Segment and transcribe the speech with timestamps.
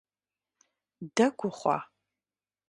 [1.15, 1.77] Дэгу ухъуа?